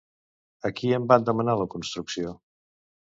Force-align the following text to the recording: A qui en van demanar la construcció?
A 0.69 0.71
qui 0.79 0.89
en 0.97 1.05
van 1.13 1.27
demanar 1.29 1.57
la 1.61 1.71
construcció? 1.75 2.33